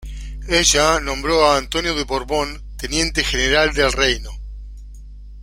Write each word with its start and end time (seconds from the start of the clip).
Ella 0.47 0.99
nombró 0.99 1.45
a 1.45 1.57
Antonio 1.57 1.93
de 1.93 2.05
Borbón 2.05 2.59
Teniente 2.75 3.23
General 3.23 3.71
del 3.71 3.91
Reino. 3.91 4.31